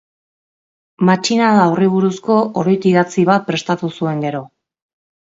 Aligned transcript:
Matxinada 1.09 1.67
horri 1.73 1.89
buruzko 1.95 2.37
oroit-idatzi 2.63 3.27
bat 3.29 3.47
prestatu 3.51 3.91
zuen 3.99 4.25
gero. 4.29 4.41